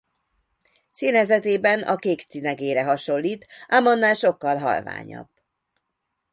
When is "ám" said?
3.67-3.85